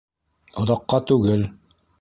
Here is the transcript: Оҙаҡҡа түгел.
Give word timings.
Оҙаҡҡа 0.63 1.03
түгел. 1.13 1.47